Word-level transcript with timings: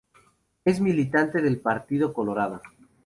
Es 0.65 0.79
militante 0.81 1.43
del 1.43 1.61
Partido 1.61 2.11
Colorado. 2.11 2.59